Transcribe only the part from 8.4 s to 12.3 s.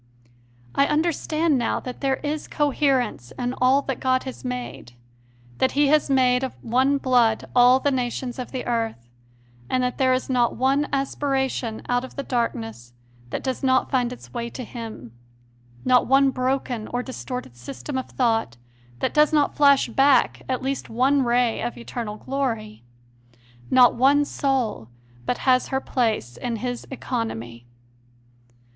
the earth; that there is not one aspiration out of the